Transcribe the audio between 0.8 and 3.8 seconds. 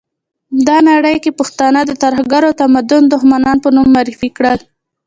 نړۍ کې پښتانه د ترهګرو او تمدن دښمنانو په